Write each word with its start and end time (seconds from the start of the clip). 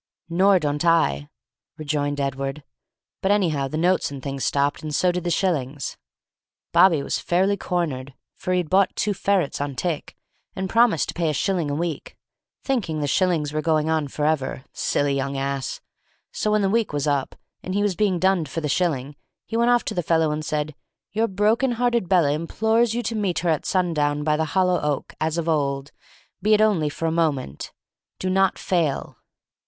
"Nor 0.31 0.57
don't 0.57 0.83
I," 0.83 1.29
rejoined 1.77 2.19
Edward. 2.19 2.63
"But 3.21 3.29
anyhow 3.29 3.67
the 3.67 3.77
notes 3.77 4.09
and 4.09 4.19
things 4.19 4.43
stopped, 4.43 4.81
and 4.81 4.95
so 4.95 5.11
did 5.11 5.23
the 5.23 5.29
shillings. 5.29 5.95
Bobby 6.73 7.03
was 7.03 7.19
fairly 7.19 7.55
cornered, 7.55 8.15
for 8.33 8.51
he 8.51 8.57
had 8.57 8.69
bought 8.71 8.95
two 8.95 9.13
ferrets 9.13 9.61
on 9.61 9.75
tick, 9.75 10.17
and 10.55 10.71
promised 10.71 11.09
to 11.09 11.13
pay 11.13 11.29
a 11.29 11.33
shilling 11.33 11.69
a 11.69 11.75
week, 11.75 12.17
thinking 12.63 12.99
the 12.99 13.05
shillings 13.05 13.53
were 13.53 13.61
going 13.61 13.91
on 13.91 14.07
for 14.07 14.25
ever, 14.25 14.63
the 14.73 14.79
silly 14.79 15.13
young 15.13 15.37
ass. 15.37 15.81
So 16.31 16.49
when 16.49 16.63
the 16.63 16.67
week 16.67 16.93
was 16.93 17.05
up, 17.05 17.35
and 17.61 17.75
he 17.75 17.83
was 17.83 17.95
being 17.95 18.17
dunned 18.17 18.49
for 18.49 18.59
the 18.61 18.67
shilling, 18.69 19.15
he 19.45 19.55
went 19.55 19.69
off 19.69 19.85
to 19.85 19.93
the 19.93 20.01
fellow 20.01 20.31
and 20.31 20.43
said, 20.43 20.73
'Your 21.11 21.27
broken 21.27 21.73
hearted 21.73 22.09
Bella 22.09 22.31
implores 22.31 22.95
you 22.95 23.03
to 23.03 23.13
meet 23.13 23.37
her 23.45 23.49
at 23.49 23.67
sundown, 23.67 24.23
by 24.23 24.35
the 24.35 24.45
hollow 24.57 24.81
oak, 24.81 25.13
as 25.21 25.37
of 25.37 25.47
old, 25.47 25.91
be 26.41 26.55
it 26.55 26.61
only 26.61 26.89
for 26.89 27.05
a 27.05 27.11
moment. 27.11 27.71
Do 28.17 28.31
not 28.31 28.57
fail!' 28.57 29.17